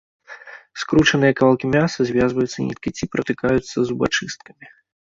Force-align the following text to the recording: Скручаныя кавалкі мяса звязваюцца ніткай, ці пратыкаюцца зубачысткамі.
Скручаныя 0.83 1.33
кавалкі 1.41 1.65
мяса 1.75 1.99
звязваюцца 2.11 2.59
ніткай, 2.69 2.91
ці 2.97 3.13
пратыкаюцца 3.13 3.77
зубачысткамі. 3.93 4.65